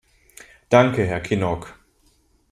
[0.69, 1.77] Danke, Herr Kinnock.